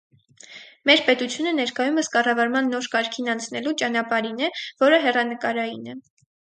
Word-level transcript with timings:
Մեր 0.89 1.03
պետությունը 1.09 1.51
ներկայումս 1.59 2.09
կառավարման 2.17 2.73
նոր 2.77 2.89
կարգին 2.97 3.31
անցնելու 3.37 3.75
ճանապարհին 3.83 4.45
է, 4.49 4.53
որը 4.87 5.03
հեռանկարային 5.07 5.91
է։ 5.97 6.01